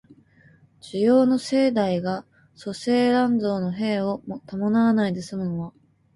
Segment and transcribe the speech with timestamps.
[0.79, 2.25] 需要の盛大が
[2.57, 5.73] 粗製濫造の弊を伴わないで済むのは、